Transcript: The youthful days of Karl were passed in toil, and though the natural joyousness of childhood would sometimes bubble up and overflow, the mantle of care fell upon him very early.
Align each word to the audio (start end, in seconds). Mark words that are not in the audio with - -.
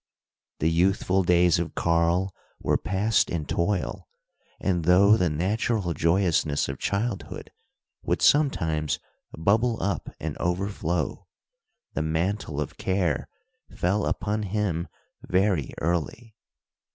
The 0.57 0.71
youthful 0.71 1.21
days 1.21 1.59
of 1.59 1.75
Karl 1.75 2.33
were 2.59 2.75
passed 2.79 3.29
in 3.29 3.45
toil, 3.45 4.07
and 4.59 4.85
though 4.85 5.15
the 5.15 5.29
natural 5.29 5.93
joyousness 5.93 6.67
of 6.67 6.79
childhood 6.79 7.51
would 8.01 8.19
sometimes 8.23 8.97
bubble 9.37 9.77
up 9.79 10.09
and 10.19 10.35
overflow, 10.39 11.27
the 11.93 12.01
mantle 12.01 12.59
of 12.59 12.77
care 12.77 13.29
fell 13.71 14.07
upon 14.07 14.41
him 14.41 14.87
very 15.29 15.71
early. 15.79 16.33